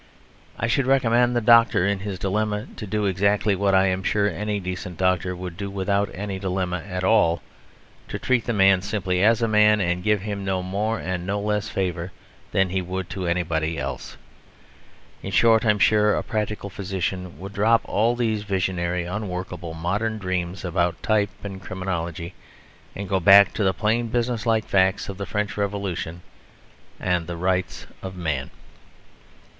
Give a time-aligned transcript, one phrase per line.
[0.57, 4.27] I should recommend the doctor in his dilemma to do exactly what I am sure
[4.27, 7.43] any decent doctor would do without any dilemma at all:
[8.07, 11.39] to treat the man simply as a man, and give him no more and no
[11.39, 12.11] less favour
[12.51, 14.17] than he would to anybody else.
[15.21, 20.17] In short, I am sure a practical physician would drop all these visionary, unworkable modern
[20.17, 22.33] dreams about type and criminology
[22.95, 26.23] and go back to the plain business like facts of the French Revolution
[26.99, 28.49] and the Rights of Man.